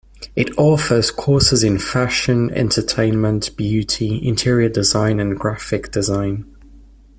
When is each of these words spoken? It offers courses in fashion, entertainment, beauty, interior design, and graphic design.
It 0.35 0.57
offers 0.57 1.11
courses 1.11 1.63
in 1.63 1.77
fashion, 1.77 2.49
entertainment, 2.55 3.55
beauty, 3.55 4.27
interior 4.27 4.67
design, 4.69 5.19
and 5.19 5.37
graphic 5.37 5.91
design. 5.91 6.45